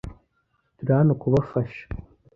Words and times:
Turi 0.77 0.91
hano 0.97 1.13
kubafasha. 1.21 1.83